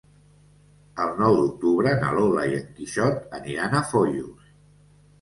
El 1.05 1.13
nou 1.25 1.37
d'octubre 1.41 1.93
na 2.01 2.11
Lola 2.17 2.49
i 2.55 2.59
en 2.63 2.67
Quixot 2.81 3.39
aniran 3.43 3.81
a 3.83 3.87
Foios. 3.95 4.53